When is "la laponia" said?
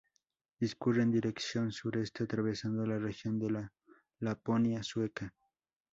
3.51-4.81